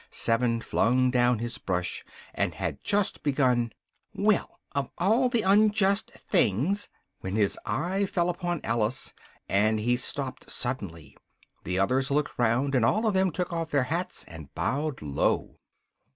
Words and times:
Seven 0.09 0.61
flung 0.61 1.11
down 1.11 1.37
his 1.37 1.59
brush, 1.59 2.03
and 2.33 2.55
had 2.55 2.81
just 2.83 3.21
begun 3.21 3.71
"well! 4.15 4.59
Of 4.71 4.89
all 4.97 5.29
the 5.29 5.43
unjust 5.43 6.09
things" 6.11 6.89
when 7.21 7.35
his 7.35 7.55
eye 7.67 8.07
fell 8.07 8.27
upon 8.27 8.61
Alice, 8.63 9.13
and 9.47 9.79
he 9.79 9.95
stopped 9.95 10.49
suddenly; 10.49 11.15
the 11.65 11.77
others 11.77 12.09
looked 12.09 12.39
round, 12.39 12.73
and 12.73 12.83
all 12.83 13.05
of 13.05 13.13
them 13.13 13.29
took 13.29 13.53
off 13.53 13.69
their 13.69 13.83
hats 13.83 14.23
and 14.27 14.51
bowed 14.55 15.03
low. 15.03 15.59